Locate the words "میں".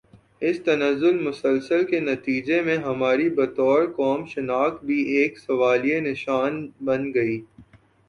2.61-2.77